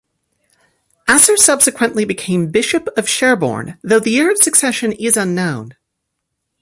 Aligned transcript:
Asser 1.07 1.37
subsequently 1.37 2.05
became 2.05 2.49
Bishop 2.49 2.87
of 2.97 3.07
Sherborne, 3.07 3.77
though 3.83 3.99
the 3.99 4.09
year 4.09 4.31
of 4.31 4.41
succession 4.41 4.93
is 4.93 5.15
unknown. 5.15 5.75